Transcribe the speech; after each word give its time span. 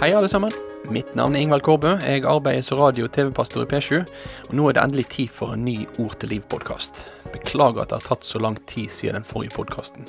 Hei, 0.00 0.12
alle 0.12 0.28
sammen. 0.28 0.52
Mitt 0.90 1.14
navn 1.16 1.36
er 1.36 1.40
Ingvald 1.40 1.62
Kårbø. 1.64 1.94
Jeg 2.02 2.24
arbeider 2.28 2.62
som 2.62 2.78
radio- 2.78 3.04
og 3.04 3.12
TV-pastor 3.12 3.62
i 3.62 3.68
P7. 3.68 4.02
Og 4.48 4.54
nå 4.56 4.68
er 4.68 4.74
det 4.76 4.82
endelig 4.82 5.04
tid 5.08 5.30
for 5.32 5.54
en 5.54 5.64
ny 5.64 5.86
Ord 6.02 6.18
til 6.20 6.28
liv-podkast. 6.34 7.00
Beklager 7.32 7.82
at 7.82 7.88
det 7.92 8.00
har 8.00 8.08
tatt 8.08 8.26
så 8.26 8.40
lang 8.42 8.58
tid 8.66 8.90
siden 8.92 9.16
den 9.16 9.24
forrige 9.28 9.54
podkasten. 9.56 10.04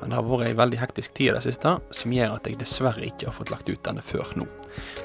Men 0.00 0.10
det 0.10 0.18
har 0.18 0.28
vært 0.28 0.46
ei 0.48 0.58
veldig 0.60 0.78
hektisk 0.82 1.14
tid 1.14 1.32
i 1.32 1.34
det 1.34 1.42
siste, 1.48 1.74
som 1.90 2.14
gjør 2.14 2.36
at 2.36 2.46
jeg 2.46 2.60
dessverre 2.60 3.06
ikke 3.06 3.26
har 3.30 3.38
fått 3.40 3.50
lagt 3.50 3.68
ut 3.72 3.82
denne 3.82 4.02
før 4.06 4.30
nå. 4.38 4.46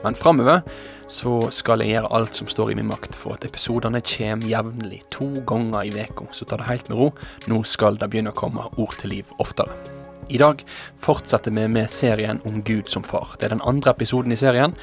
Men 0.03 0.19
framover 0.19 0.61
så 1.07 1.39
skal 1.49 1.81
jeg 1.81 1.95
gjøre 1.95 2.13
alt 2.13 2.35
som 2.35 2.47
står 2.51 2.71
i 2.71 2.79
min 2.81 2.89
makt 2.91 3.17
for 3.17 3.33
at 3.33 3.45
episodene 3.45 4.01
kommer 4.05 4.51
jevnlig, 4.51 5.03
to 5.09 5.31
ganger 5.47 5.85
i 5.85 5.93
uka. 5.95 6.29
Så 6.33 6.45
ta 6.45 6.61
det 6.61 6.69
helt 6.69 6.89
med 6.89 7.01
ro. 7.01 7.11
Nå 7.47 7.63
skal 7.63 7.97
det 7.97 8.09
begynne 8.09 8.35
å 8.35 8.41
komme 8.41 8.69
ord 8.77 8.97
til 8.99 9.15
liv 9.15 9.37
oftere. 9.39 9.94
I 10.29 10.37
dag 10.37 10.63
fortsetter 10.97 11.51
vi 11.51 11.67
med 11.67 11.89
serien 11.89 12.41
om 12.45 12.63
Gud 12.63 12.89
som 12.89 13.03
far. 13.03 13.35
Det 13.39 13.45
er 13.45 13.53
den 13.53 13.61
andre 13.61 13.93
episoden 13.93 14.33
i 14.33 14.39
serien. 14.39 14.73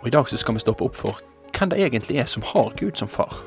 Og 0.00 0.08
i 0.08 0.10
dag 0.14 0.28
så 0.28 0.38
skal 0.40 0.56
vi 0.56 0.64
stoppe 0.64 0.84
opp 0.84 0.98
for 0.98 1.20
hvem 1.54 1.70
det 1.70 1.80
egentlig 1.84 2.18
er 2.18 2.28
som 2.30 2.42
har 2.46 2.72
Gud 2.80 2.98
som 2.98 3.08
far. 3.08 3.42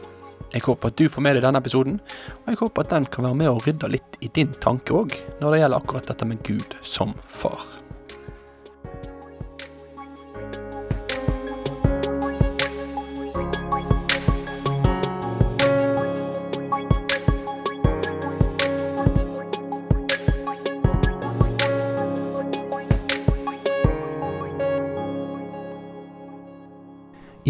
Jeg 0.54 0.62
håper 0.68 0.92
at 0.92 0.98
du 1.02 1.08
får 1.10 1.26
med 1.26 1.36
deg 1.36 1.48
denne 1.48 1.60
episoden, 1.60 1.96
og 2.44 2.52
jeg 2.52 2.60
håper 2.60 2.86
at 2.86 2.92
den 2.94 3.08
kan 3.10 3.26
være 3.26 3.40
med 3.40 3.50
å 3.50 3.62
rydde 3.66 3.90
litt 3.90 4.20
i 4.22 4.30
din 4.36 4.54
tanke 4.62 4.94
òg, 4.94 5.16
når 5.42 5.56
det 5.56 5.64
gjelder 5.64 5.82
akkurat 5.82 6.12
dette 6.12 6.28
med 6.30 6.44
Gud 6.46 6.78
som 6.86 7.16
far. 7.28 7.83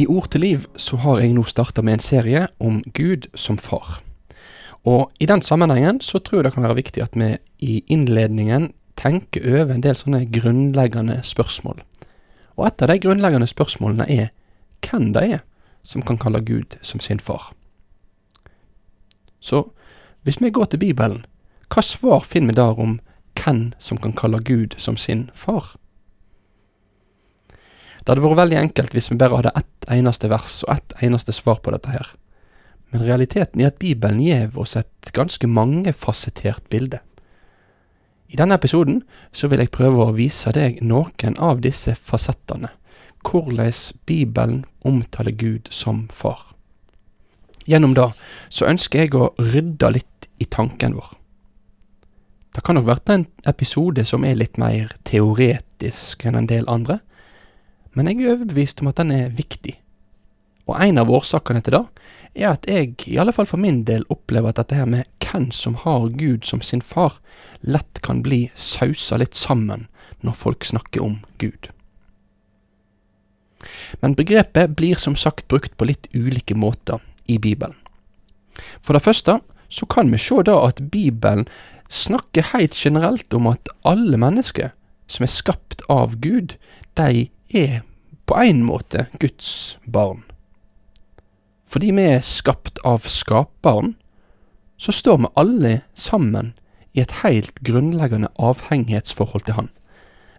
I 0.03 0.07
Ord 0.07 0.31
til 0.33 0.41
liv 0.41 0.63
så 0.75 0.97
har 0.99 1.21
jeg 1.21 1.31
nå 1.31 1.45
starta 1.47 1.83
med 1.85 1.95
en 1.95 2.01
serie 2.03 2.47
om 2.59 2.81
Gud 2.97 3.29
som 3.39 3.55
far. 3.57 4.01
Og 4.83 5.11
i 5.19 5.27
den 5.29 5.41
sammenhengen 5.41 6.01
så 6.03 6.19
tror 6.19 6.41
jeg 6.41 6.47
det 6.49 6.53
kan 6.55 6.65
være 6.65 6.75
viktig 6.75 7.03
at 7.05 7.15
vi 7.15 7.29
i 7.63 7.83
innledningen 7.87 8.73
tenker 8.99 9.45
over 9.61 9.71
en 9.71 9.83
del 9.85 9.95
sånne 9.95 10.25
grunnleggende 10.33 11.21
spørsmål. 11.23 11.79
Og 12.57 12.67
et 12.67 12.83
av 12.83 12.91
de 12.91 12.99
grunnleggende 13.05 13.47
spørsmålene 13.47 14.09
er 14.11 14.33
hvem 14.83 15.13
det 15.15 15.23
er 15.37 15.45
som 15.87 16.03
kan 16.03 16.19
kalle 16.19 16.43
Gud 16.43 16.75
som 16.81 16.99
sin 16.99 17.21
far. 17.23 17.53
Så 19.39 19.69
hvis 20.23 20.41
vi 20.41 20.51
går 20.51 20.65
til 20.73 20.83
Bibelen, 20.83 21.23
hva 21.71 21.83
svar 21.83 22.27
finner 22.27 22.51
vi 22.51 22.59
der 22.59 22.79
om 22.79 22.99
hvem 23.39 23.71
som 23.79 23.97
kan 23.97 24.13
kalle 24.13 24.43
Gud 24.43 24.75
som 24.77 24.97
sin 24.97 25.29
far? 25.33 25.77
Det 28.03 28.11
hadde 28.11 28.23
vært 28.25 28.41
veldig 28.41 28.59
enkelt 28.59 28.95
hvis 28.95 29.07
vi 29.11 29.15
bare 29.19 29.39
hadde 29.39 29.53
ett 29.55 29.87
eneste 29.95 30.27
vers 30.31 30.57
og 30.67 30.73
ett 30.75 30.95
eneste 31.07 31.31
svar 31.31 31.61
på 31.63 31.71
dette 31.71 31.93
her. 31.93 32.09
Men 32.91 33.05
realiteten 33.07 33.61
er 33.61 33.71
at 33.71 33.79
Bibelen 33.79 34.19
gjev 34.19 34.57
oss 34.59 34.75
et 34.77 35.11
ganske 35.15 35.47
mangefasettert 35.47 36.67
bilde. 36.69 36.99
I 38.27 38.37
denne 38.37 38.57
episoden 38.59 39.03
så 39.31 39.47
vil 39.47 39.63
jeg 39.63 39.71
prøve 39.71 40.03
å 40.03 40.15
vise 40.17 40.51
deg 40.51 40.81
noen 40.83 41.37
av 41.39 41.61
disse 41.63 41.95
fasettene, 41.95 42.73
hvordan 43.23 43.71
Bibelen 44.09 44.63
omtaler 44.83 45.31
Gud 45.31 45.71
som 45.71 46.07
far. 46.11 46.51
Gjennom 47.65 47.95
det 47.95 48.09
så 48.51 48.67
ønsker 48.67 49.05
jeg 49.05 49.15
å 49.15 49.31
rydde 49.39 49.93
litt 49.95 50.27
i 50.43 50.45
tanken 50.45 50.97
vår. 50.97 51.13
Det 52.53 52.61
kan 52.65 52.75
nok 52.77 52.89
være 52.89 53.15
en 53.15 53.25
episode 53.49 54.03
som 54.05 54.25
er 54.27 54.35
litt 54.37 54.59
mer 54.61 54.91
teoretisk 55.07 56.27
enn 56.27 56.35
en 56.37 56.49
del 56.51 56.67
andre, 56.69 56.99
men 57.93 58.09
jeg 58.09 58.21
er 58.21 58.35
overbevist 58.35 58.81
om 58.81 58.89
at 58.91 58.99
den 59.01 59.11
er 59.13 59.33
viktig. 59.33 59.75
Og 60.69 60.77
en 60.79 61.01
av 61.01 61.11
årsakene 61.11 61.61
til 61.63 61.75
det 61.77 61.83
er 62.39 62.53
at 62.53 62.67
jeg, 62.69 62.95
i 63.11 63.19
alle 63.21 63.33
fall 63.35 63.47
for 63.49 63.61
min 63.61 63.83
del, 63.87 64.05
opplever 64.13 64.49
at 64.49 64.61
dette 64.61 64.77
her 64.79 64.89
med 64.89 65.09
hvem 65.21 65.49
som 65.53 65.75
har 65.83 66.07
Gud 66.17 66.47
som 66.47 66.63
sin 66.63 66.81
far, 66.81 67.19
lett 67.61 68.01
kan 68.05 68.23
bli 68.25 68.47
sausa 68.55 69.19
litt 69.21 69.37
sammen 69.37 69.87
når 70.23 70.39
folk 70.39 70.65
snakker 70.65 71.03
om 71.03 71.19
Gud. 71.37 71.69
Men 74.01 74.15
begrepet 74.19 74.75
blir 74.77 74.99
som 74.99 75.15
sagt 75.19 75.47
brukt 75.51 75.75
på 75.77 75.87
litt 75.87 76.09
ulike 76.15 76.55
måter 76.55 77.03
i 77.27 77.37
Bibelen. 77.39 77.75
For 78.81 78.95
det 78.95 79.03
første 79.03 79.39
så 79.73 79.87
kan 79.89 80.11
vi 80.11 80.19
se 80.21 80.41
da 80.45 80.57
at 80.67 80.81
Bibelen 80.93 81.47
snakker 81.89 82.53
helt 82.53 82.75
generelt 82.77 83.33
om 83.33 83.49
at 83.51 83.69
alle 83.87 84.17
mennesker 84.17 84.73
som 85.09 85.25
er 85.25 85.31
skapt 85.31 85.83
av 85.91 86.17
Gud, 86.23 86.55
de 86.97 87.27
er 87.53 87.81
på 88.25 88.37
en 88.41 88.63
måte 88.65 89.07
Guds 89.21 89.77
barn. 89.85 90.23
Fordi 91.65 91.91
vi 91.95 92.05
er 92.13 92.25
skapt 92.25 92.79
av 92.85 93.07
Skaperen, 93.09 93.95
så 94.77 94.93
står 94.93 95.21
vi 95.23 95.31
alle 95.39 95.73
sammen 95.97 96.53
i 96.93 97.01
et 97.01 97.19
helt 97.23 97.63
grunnleggende 97.65 98.29
avhengighetsforhold 98.37 99.47
til 99.47 99.57
Han. 99.57 99.69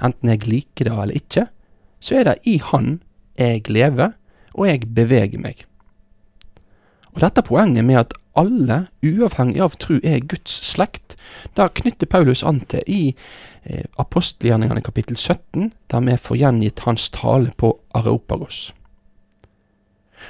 Enten 0.04 0.30
jeg 0.30 0.46
liker 0.46 0.88
det 0.88 0.94
eller 0.94 1.18
ikke, 1.18 1.46
så 1.98 2.20
er 2.20 2.28
det 2.28 2.36
i 2.46 2.58
Han 2.70 3.00
jeg 3.38 3.64
lever, 3.70 4.14
og 4.54 4.68
jeg 4.68 4.86
beveger 4.94 5.40
meg. 5.42 5.64
Og 7.14 7.22
dette 7.22 7.42
poenget 7.46 7.86
med 7.86 8.02
at 8.04 8.14
alle, 8.38 8.84
uavhengig 9.04 9.60
av 9.62 9.76
tru, 9.80 9.98
er 10.02 10.24
Guds 10.28 10.52
slekt, 10.72 11.16
da 11.56 11.68
knytter 11.68 12.10
Paulus 12.10 12.42
an 12.46 12.60
til 12.70 12.82
i 12.90 13.02
eh, 13.10 13.84
apostelgjerningene 14.00 14.82
kapittel 14.84 15.16
17, 15.16 15.72
der 15.90 16.06
vi 16.06 16.16
får 16.20 16.40
gjengitt 16.40 16.84
hans 16.86 17.10
tale 17.14 17.52
på 17.58 17.74
Areopagos. 17.94 18.72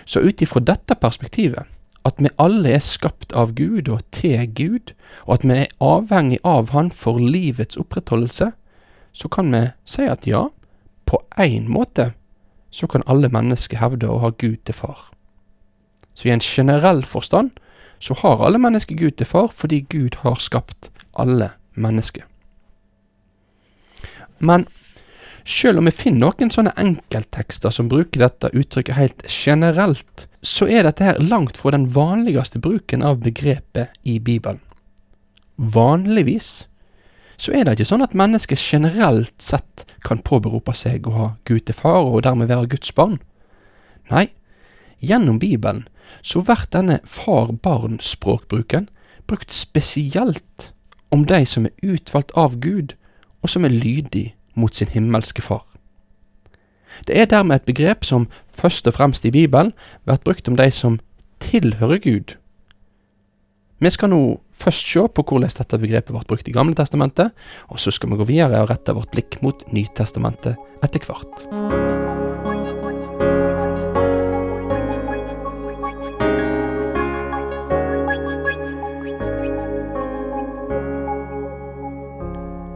Så 0.04 0.20
ut 0.20 0.42
ifra 0.42 0.60
dette 0.60 0.96
perspektivet, 1.00 1.70
at 2.04 2.20
vi 2.20 2.32
alle 2.42 2.74
er 2.76 2.84
skapt 2.84 3.32
av 3.32 3.54
Gud 3.56 3.88
og 3.88 4.02
til 4.12 4.44
Gud, 4.52 4.92
og 5.24 5.38
at 5.38 5.46
vi 5.48 5.56
er 5.62 5.72
avhengig 5.80 6.42
av 6.44 6.74
Han 6.76 6.90
for 6.92 7.18
livets 7.18 7.78
opprettholdelse, 7.80 8.50
så 9.14 9.28
kan 9.28 9.52
vi 9.54 9.62
si 9.88 10.04
at 10.10 10.26
ja, 10.26 10.48
på 11.06 11.22
én 11.38 11.70
måte 11.70 12.12
så 12.74 12.88
kan 12.90 13.06
alle 13.06 13.30
mennesker 13.30 13.78
hevde 13.78 14.10
å 14.10 14.18
ha 14.18 14.32
Gud 14.34 14.64
til 14.66 14.74
far. 14.74 15.10
Så 16.14 16.28
i 16.28 16.34
en 16.34 16.42
generell 16.42 17.04
forstand 17.06 17.54
så 17.98 18.16
har 18.20 18.44
alle 18.44 18.60
mennesker 18.60 18.98
Gud 18.98 19.18
til 19.18 19.28
far 19.28 19.50
fordi 19.54 19.84
Gud 19.88 20.20
har 20.24 20.40
skapt 20.42 20.90
alle 21.12 21.52
mennesker. 21.74 22.24
Men 24.38 24.66
selv 25.44 25.78
om 25.78 25.88
vi 25.88 25.94
finner 25.94 26.32
noen 26.32 26.52
sånne 26.52 26.74
enkelttekster 26.80 27.72
som 27.72 27.88
bruker 27.92 28.24
dette 28.24 28.50
uttrykket 28.56 28.96
helt 28.96 29.26
generelt, 29.28 30.26
så 30.44 30.68
er 30.68 30.86
dette 30.86 31.04
her 31.04 31.20
langt 31.20 31.58
fra 31.60 31.72
den 31.74 31.86
vanligste 31.92 32.60
bruken 32.60 33.04
av 33.04 33.20
begrepet 33.24 33.92
i 34.08 34.18
Bibelen. 34.20 34.60
Vanligvis 35.56 36.66
så 37.36 37.52
er 37.54 37.64
det 37.64 37.76
ikke 37.76 37.88
sånn 37.88 38.04
at 38.04 38.16
mennesker 38.16 38.58
generelt 38.58 39.34
sett 39.42 39.84
kan 40.06 40.22
påberope 40.24 40.74
seg 40.76 41.08
å 41.08 41.14
ha 41.14 41.28
Gud 41.48 41.66
til 41.66 41.76
far 41.76 42.06
og 42.06 42.22
dermed 42.26 42.50
være 42.50 42.70
Guds 42.74 42.92
barn. 42.96 43.18
Nei, 44.10 44.28
gjennom 45.00 45.40
Bibelen 45.42 45.84
så 46.22 46.42
blir 46.44 46.66
denne 46.72 46.98
far-barn-språkbruken 47.04 48.88
brukt 49.26 49.52
spesielt 49.52 50.72
om 51.10 51.24
de 51.24 51.44
som 51.46 51.66
er 51.66 51.94
utvalgt 51.94 52.32
av 52.36 52.58
Gud, 52.60 52.96
og 53.42 53.50
som 53.50 53.64
er 53.64 53.74
lydig 53.74 54.34
mot 54.54 54.74
sin 54.74 54.88
himmelske 54.88 55.42
far. 55.42 55.64
Det 57.06 57.18
er 57.18 57.26
dermed 57.26 57.56
et 57.56 57.68
begrep 57.68 58.04
som 58.04 58.28
først 58.54 58.86
og 58.86 58.94
fremst 58.94 59.24
i 59.26 59.34
Bibelen 59.34 59.72
blir 60.04 60.22
brukt 60.24 60.48
om 60.48 60.56
de 60.56 60.70
som 60.70 61.00
tilhører 61.42 61.98
Gud. 61.98 62.36
Vi 63.78 63.90
skal 63.90 64.08
nå 64.08 64.20
først 64.54 64.86
se 64.86 65.02
på 65.12 65.24
hvordan 65.26 65.50
dette 65.58 65.80
begrepet 65.82 66.14
ble 66.14 66.22
brukt 66.28 66.48
i 66.48 66.54
Gamle 66.54 66.78
testamentet, 66.78 67.34
og 67.68 67.82
så 67.82 67.92
skal 67.92 68.14
vi 68.14 68.20
gå 68.22 68.28
videre 68.30 68.62
og 68.62 68.70
rette 68.70 68.94
vårt 68.96 69.12
blikk 69.12 69.40
mot 69.42 69.66
Nytestamentet 69.74 70.56
etter 70.86 71.10
hvert. 71.10 72.23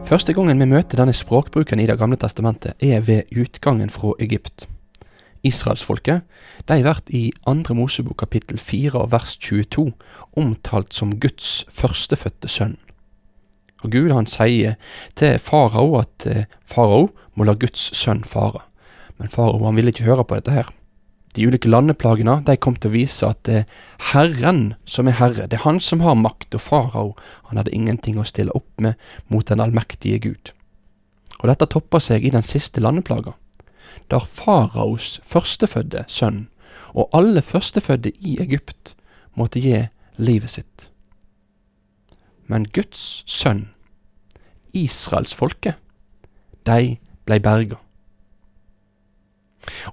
Første 0.09 0.33
gangen 0.33 0.57
vi 0.57 0.65
møter 0.65 0.97
denne 0.97 1.13
språkbruken 1.13 1.77
i 1.77 1.85
Det 1.85 1.99
gamle 1.99 2.17
testamentet, 2.17 2.73
er 2.81 3.03
ved 3.05 3.29
utgangen 3.29 3.91
fra 3.93 4.15
Egypt. 4.17 4.63
Israelsfolket 5.45 6.23
de 6.65 6.77
blir 6.81 7.01
i 7.13 7.31
andre 7.45 7.75
Mosebok 7.77 8.17
kapittel 8.17 8.57
4 8.57 9.03
vers 9.11 9.37
22 9.37 9.91
omtalt 10.33 10.97
som 10.97 11.13
Guds 11.13 11.67
førstefødte 11.69 12.49
sønn. 12.49 12.77
Og 13.83 13.91
Gud 13.91 14.09
han 14.09 14.25
sier 14.25 14.81
til 15.13 15.37
farao 15.37 15.99
at 16.01 16.25
eh, 16.25 16.49
farao 16.65 17.11
må 17.35 17.45
la 17.45 17.53
Guds 17.53 17.91
sønn 17.93 18.25
fare. 18.25 18.65
Men 19.21 19.29
farao 19.29 19.61
han 19.67 19.77
ville 19.77 19.93
ikke 19.93 20.09
høre 20.09 20.25
på 20.25 20.41
dette 20.41 20.57
her. 20.57 20.73
De 21.39 21.45
ulike 21.47 21.69
landeplagene 21.71 22.41
de 22.43 22.57
kom 22.59 22.75
til 22.75 22.91
å 22.91 22.97
vise 22.97 23.23
at 23.23 23.39
det 23.47 23.61
er 23.61 23.75
Herren 24.09 24.73
som 24.83 25.07
er 25.07 25.15
herre, 25.21 25.45
det 25.47 25.55
er 25.55 25.63
han 25.63 25.77
som 25.79 26.01
har 26.03 26.17
makt, 26.19 26.51
og 26.57 26.65
farao 26.65 27.05
han 27.47 27.61
hadde 27.61 27.71
ingenting 27.71 28.19
å 28.19 28.27
stille 28.27 28.51
opp 28.51 28.67
med 28.83 28.99
mot 29.31 29.47
den 29.47 29.63
allmektige 29.63 30.19
Gud. 30.19 30.51
Og 31.39 31.47
dette 31.47 31.69
topper 31.71 32.03
seg 32.03 32.27
i 32.27 32.33
den 32.35 32.43
siste 32.43 32.83
landeplaga, 32.83 33.37
der 34.11 34.27
faraos 34.27 35.21
førstefødte 35.23 36.03
sønn 36.11 36.49
og 36.91 37.07
alle 37.15 37.39
førstefødte 37.39 38.11
i 38.19 38.35
Egypt 38.43 38.97
måtte 39.39 39.63
gi 39.63 39.85
livet 40.19 40.57
sitt. 40.59 40.89
Men 42.51 42.67
Guds 42.75 43.23
sønn, 43.31 43.69
israelsfolket, 44.75 45.79
de 46.67 46.97
blei 47.23 47.39
berga. 47.39 47.79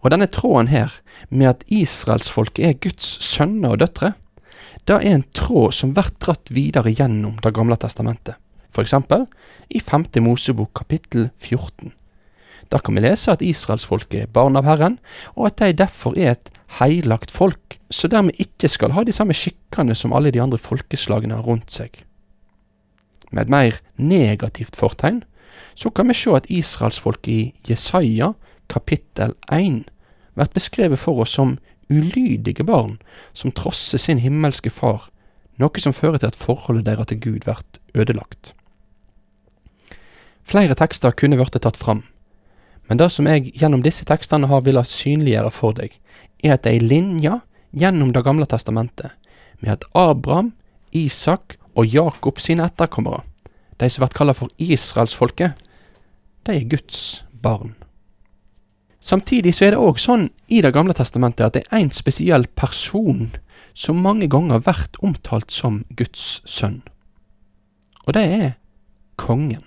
Og 0.03 0.11
denne 0.13 0.29
tråden 0.31 0.71
her, 0.71 0.93
med 1.31 1.51
at 1.51 1.65
israelsfolket 1.73 2.67
er 2.67 2.81
Guds 2.81 3.17
sønner 3.25 3.75
og 3.75 3.83
døtre, 3.83 4.13
det 4.87 4.95
er 4.95 5.17
en 5.17 5.25
tråd 5.35 5.75
som 5.75 5.95
blir 5.95 6.13
dratt 6.23 6.53
videre 6.55 6.93
gjennom 6.95 7.41
Det 7.43 7.55
gamle 7.55 7.77
testamentet. 7.77 8.37
For 8.71 8.85
eksempel 8.85 9.27
i 9.73 9.81
5. 9.81 10.05
Mosebok 10.23 10.75
kapittel 10.77 11.31
14. 11.37 11.93
Da 12.71 12.79
kan 12.79 12.95
vi 12.95 13.03
lese 13.03 13.33
at 13.33 13.43
israelsfolket 13.43 14.23
er 14.23 14.33
barn 14.33 14.59
av 14.59 14.67
Herren, 14.67 14.99
og 15.35 15.49
at 15.49 15.59
de 15.63 15.73
derfor 15.73 16.17
er 16.19 16.35
et 16.35 16.51
heilagt 16.81 17.31
folk, 17.31 17.79
så 17.91 18.09
dermed 18.11 18.39
ikke 18.43 18.69
skal 18.69 18.95
ha 18.95 19.05
de 19.07 19.15
samme 19.15 19.35
skikkene 19.35 19.95
som 19.95 20.13
alle 20.13 20.33
de 20.35 20.43
andre 20.43 20.59
folkeslagene 20.59 21.39
rundt 21.47 21.71
seg. 21.71 22.03
Med 23.31 23.47
et 23.47 23.53
mer 23.55 23.81
negativt 23.97 24.77
fortegn 24.79 25.23
så 25.77 25.91
kan 25.91 26.09
vi 26.09 26.15
se 26.17 26.35
at 26.35 26.51
israelsfolket 26.51 27.33
i 27.33 27.71
Jesaja 27.71 28.33
kapittel 28.73 29.35
1 29.53 29.85
vært 30.37 30.55
beskrevet 30.57 31.01
for 31.01 31.23
oss 31.25 31.35
som 31.37 31.57
ulydige 31.89 32.65
barn 32.67 32.97
som 33.33 33.55
trosser 33.55 34.01
sin 34.03 34.21
himmelske 34.21 34.71
far, 34.71 35.09
noe 35.57 35.83
som 35.83 35.95
fører 35.97 36.21
til 36.21 36.33
at 36.33 36.39
forholdet 36.39 36.87
deres 36.89 37.11
til 37.11 37.21
Gud 37.23 37.47
blir 37.47 37.63
ødelagt. 37.95 38.53
Flere 40.47 40.77
tekster 40.79 41.15
kunne 41.17 41.39
blitt 41.39 41.59
tatt 41.63 41.79
fram, 41.81 42.05
men 42.87 43.01
det 43.01 43.11
som 43.11 43.27
jeg 43.27 43.51
gjennom 43.59 43.83
disse 43.83 44.07
tekstene 44.07 44.51
har 44.51 44.63
villet 44.67 44.87
synliggjøre 44.87 45.53
for 45.55 45.75
deg, 45.75 45.95
er 46.45 46.55
at 46.55 46.67
det 46.67 46.75
er 46.75 46.81
ei 46.81 46.91
linje 46.91 47.41
gjennom 47.77 48.13
Det 48.15 48.23
gamle 48.25 48.47
testamentet, 48.47 49.11
med 49.61 49.73
at 49.73 49.85
Abraham, 49.93 50.53
Isak 50.93 51.57
og 51.75 51.87
Jakob 51.87 52.39
sine 52.41 52.65
etterkommere, 52.65 53.25
de 53.81 53.91
som 53.91 54.05
blir 54.05 54.15
kalt 54.17 54.37
for 54.39 54.49
israelsfolket, 54.59 55.53
de 56.47 56.55
er 56.55 56.69
Guds 56.71 57.25
barn. 57.43 57.75
Samtidig 59.07 59.55
så 59.55 59.69
er 59.69 59.77
det 59.77 59.83
òg 59.83 60.01
sånn 60.03 60.27
i 60.51 60.63
Det 60.65 60.73
gamle 60.75 60.95
testamentet 60.97 61.47
at 61.47 61.55
det 61.55 61.63
er 61.69 61.79
én 61.79 61.93
spesiell 61.95 62.49
person 62.59 63.29
som 63.77 64.01
mange 64.03 64.27
ganger 64.27 64.57
har 64.57 64.65
vært 64.67 64.99
omtalt 65.05 65.53
som 65.55 65.85
Guds 65.95 66.41
sønn. 66.49 66.81
Og 68.07 68.17
det 68.17 68.25
er 68.25 68.49
kongen. 69.21 69.63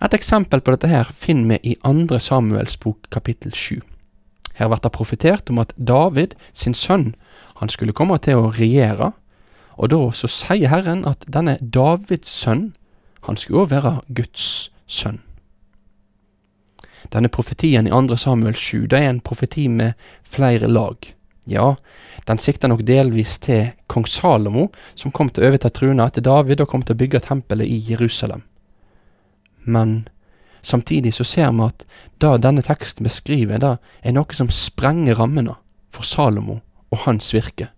Et 0.00 0.16
eksempel 0.16 0.60
på 0.60 0.74
dette 0.74 0.90
her 0.90 1.08
finner 1.08 1.54
vi 1.54 1.72
i 1.72 1.78
andre 1.84 2.20
Samuels 2.20 2.76
bok 2.80 3.08
kapittel 3.12 3.54
sju. 3.56 3.80
Her 4.56 4.68
blir 4.68 4.82
det 4.84 4.92
profetert 4.92 5.50
om 5.52 5.60
at 5.62 5.72
David, 5.76 6.34
sin 6.52 6.74
sønn, 6.74 7.14
han 7.60 7.68
skulle 7.68 7.96
komme 7.96 8.18
til 8.18 8.40
å 8.40 8.52
regjere, 8.52 9.12
og 9.80 9.92
da 9.92 10.02
så 10.12 10.28
sier 10.28 10.68
Herren 10.68 11.06
at 11.08 11.24
denne 11.28 11.56
Davids 11.60 12.28
sønn, 12.28 12.74
han 13.24 13.36
skulle 13.40 13.64
òg 13.64 13.72
være 13.72 13.96
Guds 14.12 14.70
sønn. 14.88 15.22
Denne 17.10 17.28
profetien 17.28 17.86
i 17.86 17.90
2. 17.90 18.16
Samuel 18.16 18.54
7 18.54 18.86
det 18.90 18.98
er 19.00 19.10
en 19.10 19.20
profeti 19.20 19.66
med 19.68 19.98
flere 20.22 20.68
lag. 20.70 20.96
Ja, 21.50 21.74
den 22.26 22.38
sikter 22.38 22.70
nok 22.70 22.84
delvis 22.86 23.38
til 23.42 23.72
kong 23.90 24.06
Salomo, 24.06 24.68
som 24.94 25.10
kom 25.10 25.30
til 25.30 25.42
å 25.42 25.48
overta 25.50 25.70
truna 25.74 26.06
etter 26.06 26.22
David 26.22 26.62
og 26.62 26.70
kom 26.70 26.84
til 26.86 26.94
å 26.94 27.00
bygge 27.00 27.24
tempelet 27.24 27.66
i 27.66 27.80
Jerusalem. 27.90 28.44
Men 29.64 30.08
samtidig 30.62 31.14
så 31.16 31.26
ser 31.26 31.50
vi 31.50 31.66
at 31.66 31.84
det 32.22 32.36
denne 32.44 32.62
teksten 32.62 33.08
beskriver, 33.08 33.58
det 33.58 33.76
er 34.02 34.14
noe 34.14 34.36
som 34.36 34.52
sprenger 34.54 35.18
rammene 35.18 35.56
for 35.90 36.06
Salomo 36.06 36.60
og 36.90 37.02
hans 37.06 37.32
virke. 37.34 37.72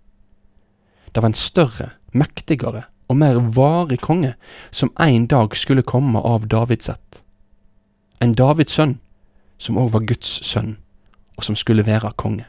Det 1.13 1.23
var 1.23 1.33
en 1.33 1.39
større, 1.39 1.93
mektigere 2.13 2.85
og 3.09 3.17
mer 3.21 3.41
varig 3.57 4.01
konge 4.01 4.35
som 4.71 4.93
en 5.01 5.27
dag 5.29 5.57
skulle 5.57 5.85
komme 5.85 6.21
av 6.21 6.47
Davids 6.49 6.89
ett. 6.93 7.23
En 8.21 8.37
Davids 8.37 8.77
sønn 8.77 8.99
som 9.63 9.79
òg 9.79 9.93
var 9.95 10.07
Guds 10.07 10.41
sønn, 10.47 10.75
og 11.39 11.47
som 11.47 11.57
skulle 11.59 11.87
være 11.87 12.11
konge. 12.19 12.47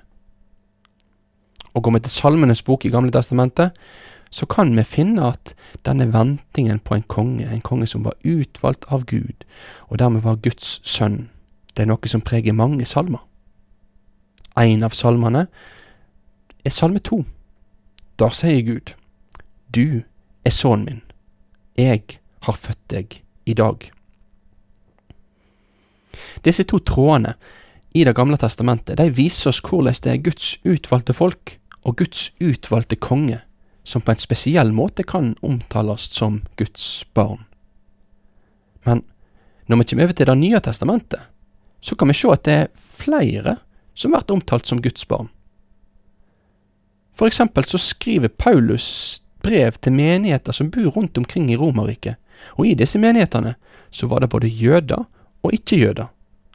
Og 1.74 1.84
går 1.84 1.92
vi 1.92 2.00
til 2.06 2.12
Salmenes 2.14 2.62
bok 2.66 2.86
i 2.86 2.92
Gamle 2.94 3.12
testamentet, 3.12 3.72
så 4.34 4.46
kan 4.50 4.74
vi 4.78 4.84
finne 4.84 5.28
at 5.30 5.54
denne 5.86 6.08
ventingen 6.14 6.80
på 6.80 6.96
en 6.96 7.06
konge, 7.06 7.46
en 7.46 7.62
konge 7.62 7.88
som 7.88 8.06
var 8.06 8.18
utvalgt 8.26 8.86
av 8.90 9.06
Gud, 9.06 9.46
og 9.90 10.00
dermed 10.00 10.26
var 10.26 10.42
Guds 10.42 10.80
sønn, 10.84 11.30
det 11.78 11.86
er 11.86 11.90
noe 11.90 12.10
som 12.10 12.22
preger 12.22 12.54
mange 12.54 12.86
salmer. 12.86 13.22
En 14.58 14.86
av 14.86 14.94
salmene 14.94 15.48
er 16.66 16.74
salme 16.74 17.00
to. 17.02 17.24
Der 18.20 18.30
sier 18.30 18.62
Gud, 18.66 18.94
Du 19.74 20.02
er 20.46 20.50
sønnen 20.54 20.86
min, 20.86 21.02
jeg 21.78 22.20
har 22.46 22.54
født 22.54 22.90
deg 22.90 23.24
i 23.46 23.54
dag. 23.54 23.90
Disse 26.46 26.64
to 26.64 26.80
trådene 26.80 27.36
i 27.94 28.04
Det 28.04 28.16
gamle 28.18 28.38
testamentet 28.38 28.98
de 28.98 29.10
viser 29.14 29.52
oss 29.52 29.62
hvordan 29.62 29.94
det 30.04 30.12
er 30.12 30.24
Guds 30.26 30.58
utvalgte 30.66 31.14
folk 31.14 31.58
og 31.84 31.98
Guds 31.98 32.32
utvalgte 32.42 32.96
konge 32.96 33.42
som 33.84 34.02
på 34.02 34.14
en 34.14 34.22
spesiell 34.22 34.72
måte 34.74 35.04
kan 35.04 35.36
omtales 35.42 36.08
som 36.16 36.42
Guds 36.58 37.06
barn. 37.14 37.44
Men 38.84 39.04
når 39.68 39.78
vi 39.78 39.84
kommer 39.90 40.04
over 40.04 40.14
til 40.14 40.26
Det 40.26 40.38
nye 40.38 40.60
testamentet, 40.60 41.20
så 41.82 41.96
kan 41.96 42.08
vi 42.08 42.14
se 42.14 42.32
at 42.32 42.44
det 42.44 42.54
er 42.54 42.72
flere 42.76 43.58
som 43.94 44.12
blir 44.12 44.32
omtalt 44.32 44.68
som 44.68 44.82
Guds 44.82 45.06
barn. 45.08 45.30
For 47.14 47.28
eksempel 47.28 47.66
så 47.68 47.78
skriver 47.78 48.28
Paulus 48.28 49.22
brev 49.44 49.76
til 49.82 49.94
menigheter 49.94 50.56
som 50.56 50.72
bor 50.72 50.96
rundt 50.96 51.18
omkring 51.18 51.52
i 51.52 51.58
Romerriket, 51.60 52.16
og 52.58 52.66
i 52.68 52.76
disse 52.80 53.00
menighetene 53.00 53.56
så 53.92 54.08
var 54.08 54.24
det 54.24 54.32
både 54.32 54.48
jøder 54.48 55.06
og 55.44 55.54
ikke-jøder. 55.54 56.10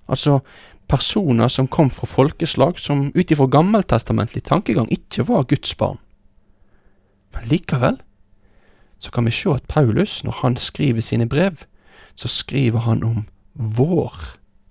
Altså 0.08 0.40
personer 0.88 1.49
som 1.52 1.69
kom 1.69 1.90
fra 1.93 2.08
folkeslag 2.08 2.79
som 2.81 3.08
ut 3.12 3.31
ifra 3.31 3.46
gammeltestamentlig 3.52 4.43
tankegang 4.49 4.88
ikke 4.93 5.26
var 5.29 5.49
Guds 5.49 5.75
barn. 5.75 5.99
Men 7.35 7.49
likevel 7.50 7.99
så 8.99 9.12
kan 9.14 9.29
vi 9.29 9.31
se 9.31 9.52
at 9.55 9.69
Paulus, 9.69 10.25
når 10.25 10.40
han 10.43 10.56
skriver 10.56 11.00
sine 11.00 11.29
brev, 11.29 11.62
så 12.14 12.29
skriver 12.29 12.82
han 12.82 13.05
om 13.05 13.27
vår 13.55 14.15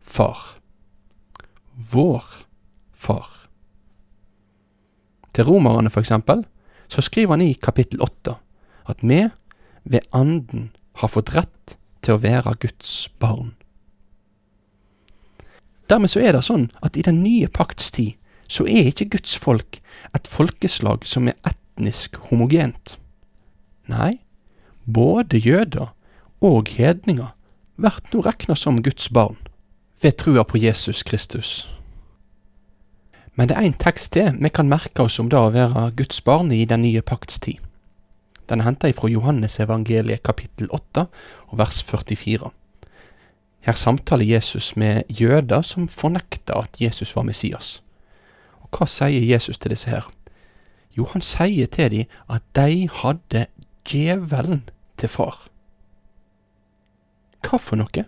far. 0.01 0.58
Vår 1.91 2.25
far. 2.94 3.30
Til 5.34 5.46
romerne, 5.48 5.89
for 5.89 6.00
eksempel, 6.00 6.44
så 6.88 7.01
skriver 7.01 7.38
han 7.38 7.46
i 7.46 7.53
kapittel 7.53 8.01
åtte 8.01 8.36
at 8.88 9.03
vi 9.03 9.27
ved 9.84 10.00
Anden 10.12 10.72
har 11.00 11.12
fått 11.12 11.36
rett 11.36 11.77
til 12.01 12.15
å 12.15 12.22
være 12.24 12.56
Guds 12.60 13.10
barn. 13.20 13.53
Dermed 15.89 16.12
så 16.12 16.22
er 16.24 16.36
det 16.36 16.44
sånn 16.46 16.67
at 16.84 16.98
i 16.98 17.06
den 17.06 17.22
nye 17.24 17.48
pakts 17.48 17.91
tid 17.96 18.15
så 18.48 18.65
er 18.67 18.89
ikke 18.91 19.12
Guds 19.17 19.36
folk 19.39 19.79
et 20.15 20.27
folkeslag 20.27 21.06
som 21.08 21.27
er 21.27 21.38
etnisk 21.48 22.17
homogent. 22.29 22.98
Nei, 23.88 24.20
både 24.86 25.39
jøder 25.39 25.91
og 26.44 26.70
hedninger 26.75 27.34
blir 27.77 28.00
nå 28.12 28.22
regna 28.25 28.56
som 28.56 28.82
Guds 28.84 29.10
barn 29.13 29.38
ved 30.01 30.17
trua 30.17 30.44
på 30.44 30.60
Jesus 30.62 31.03
Kristus. 31.03 31.67
Men 33.38 33.50
det 33.50 33.58
er 33.58 33.67
en 33.67 33.77
tekst 33.77 34.15
til 34.15 34.34
vi 34.41 34.50
kan 34.50 34.70
merke 34.70 35.06
oss 35.06 35.20
om 35.22 35.29
det 35.29 35.38
å 35.38 35.51
være 35.53 35.91
Guds 35.98 36.24
barn 36.25 36.51
i 36.51 36.65
den 36.65 36.82
nye 36.82 37.03
pakts 37.06 37.39
tid. 37.39 37.62
Den 38.50 38.62
er 38.62 38.70
henta 38.70 38.89
fra 38.96 39.10
Johannes 39.12 39.60
evangeliet 39.60 40.24
kapittel 40.24 40.70
8 40.72 41.06
og 41.51 41.58
vers 41.60 41.82
44. 41.84 42.50
Her 43.62 43.74
samtaler 43.74 44.26
Jesus 44.26 44.76
med 44.76 45.04
jøder 45.10 45.62
som 45.62 45.88
fornekter 45.88 46.54
at 46.54 46.82
Jesus 46.82 47.16
var 47.16 47.24
Messias. 47.28 47.84
Og 48.62 48.70
hva 48.72 48.88
sier 48.88 49.24
Jesus 49.24 49.60
til 49.60 49.72
disse 49.74 49.90
her? 49.90 50.08
Jo, 50.98 51.06
han 51.12 51.22
sier 51.22 51.68
til 51.68 51.92
dem 51.92 52.06
at 52.30 52.44
de 52.56 52.90
hadde 52.90 53.46
djevelen 53.88 54.64
til 54.98 55.10
far. 55.10 55.48
Hva 57.44 57.60
for 57.62 57.80
noe? 57.80 58.06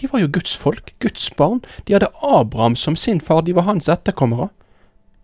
De 0.00 0.08
var 0.10 0.22
jo 0.22 0.30
Guds 0.32 0.56
folk, 0.56 0.94
Guds 1.00 1.30
barn. 1.36 1.60
De 1.86 1.94
hadde 1.94 2.10
Abraham 2.22 2.76
som 2.76 2.96
sin 2.96 3.20
far, 3.20 3.40
de 3.40 3.54
var 3.54 3.68
hans 3.68 3.88
etterkommere. 3.88 4.48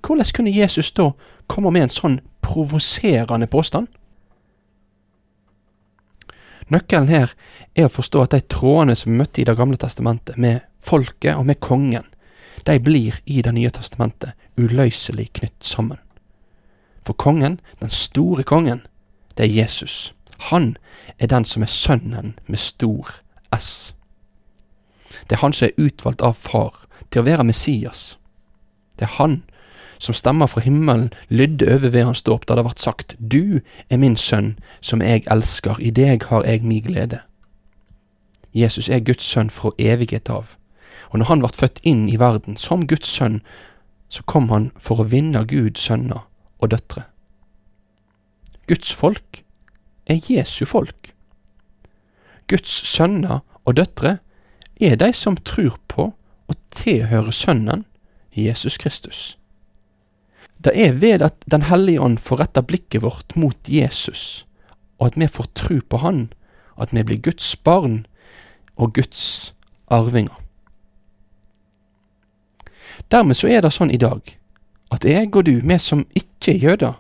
Hvordan 0.07 0.33
kunne 0.35 0.57
Jesus 0.57 0.91
da 0.91 1.11
komme 1.47 1.71
med 1.75 1.89
en 1.89 1.95
sånn 1.95 2.21
provoserende 2.45 3.49
påstand? 3.51 3.89
Nøkkelen 6.69 7.09
her 7.09 7.33
er 7.75 7.87
å 7.89 7.93
forstå 7.93 8.25
at 8.25 8.35
de 8.37 8.43
trådene 8.45 8.97
som 8.97 9.13
vi 9.13 9.19
møtte 9.21 9.41
i 9.41 9.47
Det 9.49 9.57
gamle 9.57 9.77
testamentet, 9.81 10.37
med 10.37 10.61
folket 10.81 11.37
og 11.37 11.47
med 11.47 11.61
kongen, 11.61 12.05
de 12.67 12.79
blir 12.81 13.21
i 13.27 13.43
Det 13.43 13.55
nye 13.55 13.71
testamentet 13.71 14.33
uløselig 14.59 15.31
knytt 15.33 15.65
sammen. 15.65 15.99
For 17.03 17.17
kongen, 17.17 17.61
den 17.81 17.91
store 17.91 18.45
kongen, 18.45 18.83
det 19.37 19.47
er 19.47 19.55
Jesus. 19.63 20.15
Han 20.51 20.77
er 21.19 21.27
den 21.27 21.45
som 21.45 21.63
er 21.63 21.73
sønnen 21.73 22.39
med 22.47 22.59
stor 22.59 23.23
S. 23.57 23.95
Det 25.29 25.39
er 25.39 25.41
han 25.43 25.53
som 25.53 25.69
er 25.69 25.87
utvalgt 25.87 26.23
av 26.23 26.37
far 26.37 26.85
til 27.11 27.23
å 27.23 27.29
være 27.31 27.47
Messias. 27.49 28.19
Det 28.99 29.09
er 29.09 29.17
han 29.17 29.43
som 29.99 30.15
stemmer 30.15 30.47
fra 30.47 30.61
himmelen 30.61 31.11
lydde 31.29 31.75
over 31.75 31.89
ved 31.89 32.05
hans 32.05 32.23
dåp 32.23 32.47
da 32.49 32.57
det 32.57 32.65
vart 32.65 32.81
sagt, 32.81 33.17
Du 33.19 33.61
er 33.91 33.97
min 33.97 34.17
sønn, 34.17 34.59
som 34.81 35.03
jeg 35.03 35.27
elsker, 35.31 35.81
i 35.81 35.91
deg 35.91 36.25
har 36.31 36.45
jeg 36.47 36.63
mi 36.63 36.81
glede. 36.81 37.21
Jesus 38.55 38.89
er 38.89 39.05
Guds 39.05 39.25
sønn 39.25 39.51
fra 39.51 39.71
evighet 39.79 40.31
av, 40.31 40.57
og 41.11 41.19
når 41.19 41.31
han 41.31 41.43
vart 41.43 41.57
født 41.57 41.81
inn 41.83 42.09
i 42.09 42.19
verden 42.19 42.57
som 42.57 42.87
Guds 42.87 43.09
sønn, 43.09 43.41
så 44.09 44.23
kom 44.23 44.49
han 44.49 44.71
for 44.79 45.01
å 45.03 45.09
vinne 45.09 45.45
Guds 45.47 45.85
sønner 45.85 46.25
og 46.59 46.71
døtre. 46.71 47.05
Guds 48.69 48.93
folk 48.95 49.43
er 50.07 50.21
Jesu 50.29 50.65
folk. 50.65 51.13
Guds 52.49 52.73
sønner 52.89 53.41
og 53.65 53.77
døtre 53.77 54.19
er 54.81 54.97
de 54.97 55.13
som 55.13 55.37
tror 55.37 55.79
på 55.89 56.13
og 56.49 56.57
tilhører 56.73 57.31
Sønnen, 57.31 57.85
Jesus 58.33 58.79
Kristus. 58.79 59.38
Det 60.65 60.75
er 60.75 60.93
ved 60.93 61.23
at 61.23 61.35
Den 61.51 61.63
hellige 61.63 62.01
ånd 62.01 62.19
får 62.19 62.41
retta 62.41 62.63
blikket 62.63 63.03
vårt 63.03 63.37
mot 63.37 63.69
Jesus, 63.69 64.47
og 64.99 65.07
at 65.07 65.19
vi 65.19 65.27
får 65.27 65.47
tru 65.55 65.81
på 65.81 65.97
Han, 65.97 66.33
at 66.81 66.93
vi 66.93 67.03
blir 67.03 67.23
Guds 67.23 67.57
barn 67.57 68.07
og 68.77 68.95
Guds 68.95 69.55
arvinger. 69.91 70.35
Dermed 73.11 73.37
så 73.37 73.49
er 73.49 73.63
det 73.63 73.73
sånn 73.73 73.91
i 73.95 74.01
dag 74.01 74.21
at 74.93 75.05
jeg 75.05 75.31
og 75.37 75.45
du, 75.45 75.61
vi 75.61 75.79
som 75.79 76.07
ikke 76.17 76.55
er 76.55 76.63
jøder, 76.63 76.95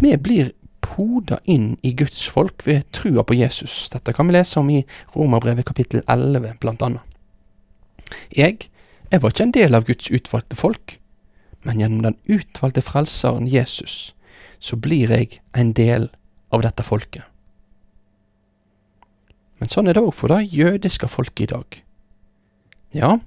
vi 0.00 0.14
blir 0.16 0.52
poda 0.80 1.40
inn 1.44 1.74
i 1.82 1.92
Guds 1.92 2.22
folk 2.30 2.62
ved 2.66 2.86
trua 2.94 3.24
på 3.26 3.34
Jesus. 3.34 3.88
Dette 3.92 4.14
kan 4.16 4.28
vi 4.28 4.36
lese 4.36 4.60
om 4.60 4.70
i 4.70 4.84
Romerbrevet 5.14 5.66
kapittel 5.66 6.02
11, 6.06 6.54
blant 6.62 6.82
annet. 6.86 7.02
Jeg, 8.36 8.70
jeg 9.10 9.22
var 9.22 9.34
ikke 9.34 9.46
en 9.48 9.54
del 9.54 9.76
av 9.76 9.86
Guds 9.86 10.10
utvalgte 10.10 10.58
folk, 10.58 10.99
men 11.62 11.80
gjennom 11.80 12.02
den 12.02 12.16
utvalgte 12.24 12.82
frelseren 12.84 13.48
Jesus, 13.48 14.14
så 14.58 14.76
blir 14.76 15.12
jeg 15.12 15.40
en 15.56 15.72
del 15.76 16.08
av 16.52 16.64
dette 16.64 16.84
folket. 16.84 17.24
Men 19.60 19.68
sånn 19.68 19.90
er 19.90 19.96
det 19.96 20.04
òg 20.04 20.14
for 20.16 20.32
det 20.32 20.48
jødiske 20.54 21.08
folket 21.12 21.44
i 21.44 21.50
dag. 21.52 21.80
Ja, 22.96 23.18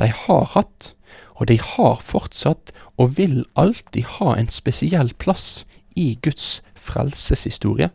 de 0.00 0.08
har 0.24 0.46
hatt, 0.54 0.92
og 1.36 1.48
de 1.50 1.58
har 1.60 2.00
fortsatt, 2.02 2.72
og 2.98 3.16
vil 3.18 3.44
alltid 3.54 4.16
ha 4.18 4.34
en 4.36 4.48
spesiell 4.50 5.12
plass 5.20 5.66
i 5.96 6.16
Guds 6.24 6.62
frelseshistorie. 6.74 7.90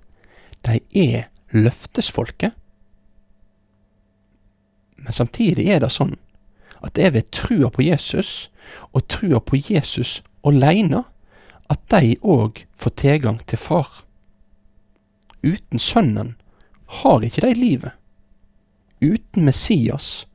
De 0.63 0.79
er 0.93 1.29
løftesfolket. 1.51 2.53
Men 5.03 5.15
samtidig 5.15 5.67
er 5.73 5.81
det 5.83 5.91
sånn 5.91 6.15
at 6.83 6.93
det 6.95 7.07
er 7.07 7.15
ved 7.17 7.31
trua 7.35 7.71
på 7.73 7.83
Jesus 7.83 8.49
og 8.93 9.07
trua 9.07 9.39
på 9.39 9.59
Jesus 9.59 10.21
aleine 10.43 11.03
at 11.71 11.81
de 11.91 12.15
òg 12.21 12.65
får 12.75 12.95
tilgang 12.99 13.39
til 13.47 13.57
Far. 13.57 14.03
Uten 15.43 15.79
Sønnen 15.79 16.35
har 17.01 17.23
ikke 17.23 17.41
de 17.47 17.53
livet. 17.53 17.91
Uten 19.01 19.45
Messias 19.45 20.27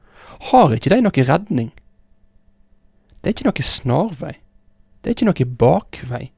har 0.50 0.74
ikke 0.74 0.90
de 0.90 1.00
noe 1.04 1.24
redning. 1.28 1.70
Det 3.20 3.30
er 3.30 3.36
ikke 3.36 3.48
noe 3.48 3.64
snarvei. 3.64 4.34
Det 5.00 5.10
er 5.10 5.16
ikke 5.16 5.30
noe 5.30 5.56
bakvei. 5.62 6.28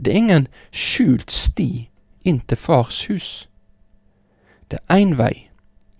Det 0.00 0.12
er 0.12 0.22
ingen 0.22 0.48
skjult 0.72 1.30
sti 1.30 1.88
inn 2.24 2.40
til 2.48 2.56
Fars 2.56 3.04
hus. 3.10 3.30
Det 4.70 4.78
er 4.88 5.02
én 5.02 5.16
vei, 5.18 5.50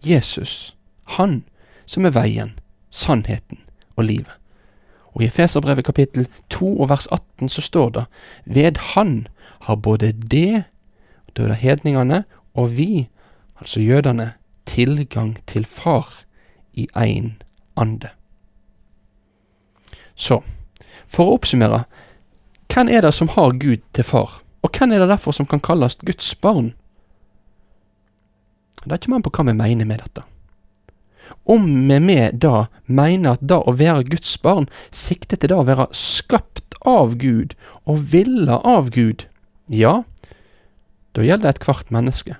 Jesus, 0.02 0.76
Han 1.18 1.44
som 1.86 2.06
er 2.06 2.14
veien, 2.14 2.54
sannheten 2.90 3.58
og 3.96 4.04
livet. 4.04 4.39
Og 5.14 5.22
i 5.22 5.26
Efeserbrevet 5.26 5.84
kapittel 5.84 6.28
2 6.50 6.80
og 6.80 6.90
vers 6.90 7.06
18 7.10 7.48
så 7.48 7.60
står 7.60 7.90
det 7.90 8.04
Ved 8.44 8.78
Han 8.94 9.26
har 9.60 9.76
både 9.76 10.12
det, 10.12 10.64
da 11.36 11.42
er 11.42 11.52
hedningene, 11.52 12.24
og 12.54 12.76
vi, 12.76 13.08
altså 13.58 13.80
jødene, 13.80 14.32
tilgang 14.66 15.36
til 15.46 15.64
Far 15.66 16.24
i 16.74 16.88
én 16.96 17.32
ande. 17.76 18.08
Så, 20.14 20.42
for 21.08 21.26
å 21.26 21.38
oppsummere, 21.38 21.84
hvem 22.70 22.90
er 22.92 23.02
det 23.02 23.14
som 23.16 23.30
har 23.34 23.56
Gud 23.58 23.82
til 23.96 24.04
far, 24.04 24.40
og 24.62 24.76
hvem 24.76 24.92
er 24.92 25.02
det 25.02 25.08
derfor 25.10 25.34
som 25.34 25.48
kan 25.48 25.62
kalles 25.64 25.98
Guds 26.04 26.34
barn? 26.34 26.74
Det 28.84 28.92
er 28.92 29.00
ikke 29.00 29.14
an 29.16 29.24
på 29.24 29.32
hva 29.34 29.46
vi 29.48 29.56
mener 29.56 29.88
med 29.88 30.04
dette. 30.04 30.24
Om 31.44 31.66
vi 31.88 31.98
med 32.00 32.40
da 32.42 32.66
mener 32.86 33.36
at 33.36 33.42
det 33.42 33.58
å 33.58 33.76
være 33.76 34.08
Guds 34.10 34.36
barn 34.42 34.68
sikter 34.90 35.40
til 35.40 35.52
det 35.52 35.58
å 35.58 35.66
være 35.68 35.88
skapt 35.96 36.76
av 36.86 37.16
Gud 37.20 37.56
og 37.84 38.04
ville 38.12 38.60
av 38.64 38.90
Gud, 38.94 39.26
ja, 39.68 40.02
da 41.16 41.24
gjelder 41.26 41.50
det 41.50 41.60
ethvert 41.60 41.90
menneske. 41.94 42.36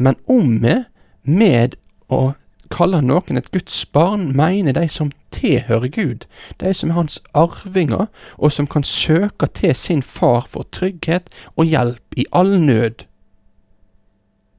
Men 0.00 0.16
om 0.26 0.60
vi 0.62 0.78
med 1.22 1.76
å 2.08 2.32
kalle 2.70 3.02
noen 3.02 3.36
et 3.36 3.50
Guds 3.52 3.82
barn, 3.92 4.30
mener 4.36 4.72
de 4.72 4.86
som 4.88 5.10
tilhører 5.34 5.90
Gud, 5.92 6.26
de 6.62 6.72
som 6.74 6.90
er 6.90 6.98
hans 7.00 7.18
arvinger, 7.34 8.06
og 8.38 8.52
som 8.54 8.68
kan 8.70 8.86
søke 8.86 9.50
til 9.54 9.74
sin 9.74 10.02
far 10.02 10.46
for 10.48 10.66
trygghet 10.72 11.28
og 11.56 11.68
hjelp 11.68 12.16
i 12.16 12.26
all 12.32 12.56
nød, 12.62 13.04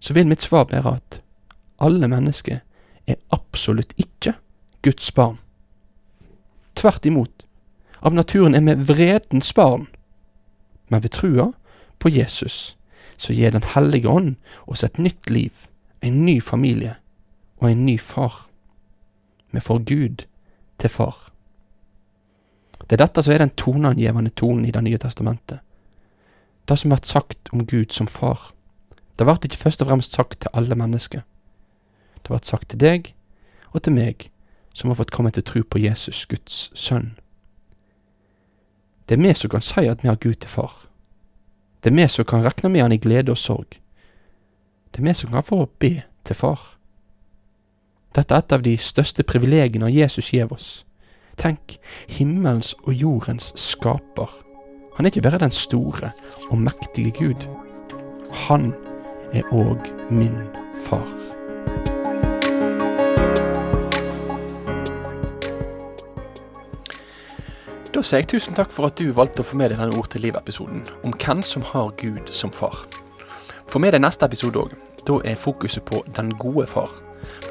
så 0.02 0.14
vil 0.18 0.28
mitt 0.28 0.44
svar 0.44 0.68
være 0.72 0.96
at 0.98 1.21
alle 1.82 2.08
mennesker 2.08 2.62
er 3.08 3.16
absolutt 3.34 3.94
ikke 4.00 4.36
Guds 4.86 5.12
barn. 5.12 5.40
Tvert 6.76 7.06
imot. 7.06 7.46
Av 8.02 8.14
naturen 8.14 8.56
er 8.56 8.64
vi 8.66 8.94
vredens 8.94 9.54
barn. 9.54 9.88
Men 10.90 11.04
ved 11.04 11.14
trua 11.18 11.52
på 12.00 12.10
Jesus 12.10 12.76
så 13.18 13.34
gir 13.34 13.52
Den 13.52 13.64
hellige 13.76 14.10
ånd 14.10 14.36
oss 14.66 14.84
et 14.84 14.98
nytt 14.98 15.30
liv, 15.30 15.54
en 16.02 16.26
ny 16.26 16.42
familie 16.42 16.96
og 17.62 17.70
en 17.70 17.86
ny 17.86 18.00
far. 18.00 18.48
Vi 19.52 19.60
får 19.60 19.80
Gud 19.86 20.26
til 20.78 20.90
far. 20.90 21.18
Det 22.88 22.98
er 22.98 23.06
dette 23.06 23.24
som 23.24 23.34
er 23.34 23.44
den 23.44 23.54
toneangivende 23.56 24.30
tonen 24.30 24.66
i 24.66 24.72
Det 24.72 24.84
nye 24.84 24.98
testamentet. 24.98 25.60
Det 26.66 26.80
som 26.80 26.90
blir 26.90 27.06
sagt 27.06 27.50
om 27.54 27.66
Gud 27.66 27.92
som 27.92 28.08
far. 28.08 28.52
Det 29.16 29.26
blir 29.26 29.38
ikke 29.46 29.58
først 29.58 29.82
og 29.82 29.88
fremst 29.88 30.14
sagt 30.14 30.40
til 30.42 30.50
alle 30.54 30.76
mennesker. 30.76 31.22
Det 32.22 32.34
vært 32.34 32.50
sagt 32.50 32.70
til 32.70 32.80
deg 32.80 33.14
og 33.72 33.82
til 33.84 33.96
meg, 33.96 34.30
som 34.74 34.92
har 34.92 35.00
fått 35.00 35.12
komme 35.12 35.32
til 35.32 35.44
tro 35.44 35.64
på 35.64 35.80
Jesus, 35.82 36.26
Guds 36.26 36.70
sønn. 36.76 37.14
Det 39.08 39.18
er 39.18 39.24
vi 39.24 39.34
som 39.36 39.52
kan 39.52 39.64
si 39.66 39.88
at 39.88 40.04
vi 40.04 40.08
har 40.08 40.20
Gud 40.22 40.40
til 40.40 40.50
far. 40.50 40.76
Det 41.84 41.92
er 41.92 41.96
vi 41.98 42.08
som 42.08 42.26
kan 42.26 42.46
regne 42.46 42.70
med 42.70 42.82
han 42.82 42.94
i 42.96 43.02
glede 43.02 43.34
og 43.34 43.38
sorg. 43.38 43.80
Det 44.92 45.02
er 45.02 45.08
vi 45.08 45.14
som 45.14 45.32
kan 45.32 45.44
få 45.44 45.66
be 45.80 46.02
til 46.24 46.36
far. 46.36 46.62
Dette 48.16 48.36
er 48.36 48.44
et 48.44 48.56
av 48.56 48.64
de 48.64 48.76
største 48.78 49.24
privilegiene 49.24 49.92
Jesus 49.92 50.32
gir 50.32 50.52
oss. 50.52 50.86
Tenk, 51.40 51.78
himmelens 52.08 52.74
og 52.84 52.94
jordens 52.94 53.54
skaper. 53.56 54.30
Han 54.98 55.06
er 55.06 55.12
ikke 55.12 55.24
bare 55.30 55.40
den 55.40 55.56
store 55.56 56.12
og 56.50 56.58
mektige 56.60 57.12
Gud. 57.12 57.48
Han 58.48 58.74
er 59.34 59.48
òg 59.52 60.12
min 60.12 60.38
far. 60.86 61.21
Da 67.92 68.00
sier 68.00 68.22
jeg 68.22 68.30
tusen 68.32 68.56
takk 68.56 68.70
for 68.72 68.88
at 68.88 68.96
du 68.96 69.10
valgte 69.12 69.44
å 69.44 69.46
få 69.46 69.58
med 69.60 69.74
deg 69.74 69.82
denne 69.82 69.98
Ord 70.00 70.08
til 70.14 70.24
liv-episoden 70.24 70.86
om 71.04 71.12
hvem 71.12 71.42
som 71.44 71.64
har 71.74 71.90
Gud 72.00 72.30
som 72.32 72.54
far. 72.56 72.86
Få 73.68 73.82
med 73.84 73.92
deg 73.92 74.00
neste 74.00 74.24
episode 74.30 74.62
òg. 74.62 74.76
Da 75.04 75.18
er 75.28 75.36
fokuset 75.36 75.84
på 75.90 76.00
den 76.16 76.30
gode 76.40 76.70
far. 76.72 76.88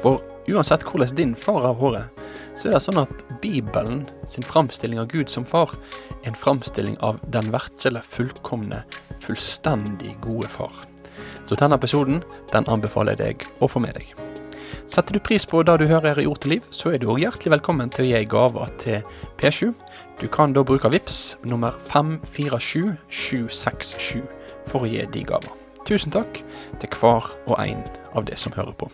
For 0.01 0.17
uansett 0.49 0.87
hvordan 0.87 1.13
din 1.19 1.35
far 1.37 1.61
har 1.67 1.77
vært, 1.77 2.17
så 2.57 2.71
er 2.71 2.73
det 2.73 2.81
sånn 2.87 3.03
at 3.03 3.21
Bibelen 3.43 4.01
sin 4.25 4.45
framstilling 4.47 5.03
av 5.03 5.11
Gud 5.13 5.29
som 5.29 5.45
far 5.45 5.75
er 6.23 6.31
en 6.31 6.41
framstilling 6.41 6.97
av 7.05 7.21
den 7.29 7.53
virkelig 7.53 8.01
fullkomne, 8.09 8.81
fullstendig 9.21 10.15
gode 10.25 10.49
far. 10.49 10.73
Så 11.45 11.53
denne 11.53 11.77
episoden 11.77 12.25
den 12.49 12.65
anbefaler 12.65 13.13
jeg 13.13 13.45
deg 13.45 13.49
å 13.61 13.69
få 13.69 13.85
med 13.85 13.93
deg. 13.99 14.09
Setter 14.91 15.15
du 15.15 15.21
pris 15.23 15.45
på 15.47 15.61
det 15.63 15.77
du 15.79 15.85
hører 15.87 16.19
i 16.19 16.25
Ord 16.27 16.41
til 16.43 16.57
liv, 16.57 16.65
så 16.73 16.91
er 16.91 16.99
du 16.99 17.05
òg 17.13 17.21
hjertelig 17.21 17.53
velkommen 17.53 17.91
til 17.93 18.03
å 18.03 18.09
gi 18.09 18.25
gaver 18.27 18.71
til 18.81 19.05
P7. 19.39 19.69
Du 20.21 20.27
kan 20.27 20.53
da 20.53 20.63
bruke 20.63 20.91
VIPS 20.91 21.37
nummer 21.43 21.71
547767 21.89 24.21
for 24.69 24.81
å 24.85 24.87
gi 24.89 25.01
de 25.09 25.23
gaver. 25.25 25.49
Tusen 25.87 26.11
takk 26.13 26.43
til 26.77 26.89
hver 26.93 27.25
og 27.47 27.57
en 27.57 27.81
av 28.13 28.25
de 28.29 28.37
som 28.37 28.53
hører 28.53 28.73
på. 28.77 28.85